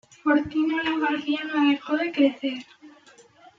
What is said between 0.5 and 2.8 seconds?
Olavarría no dejó de crecer.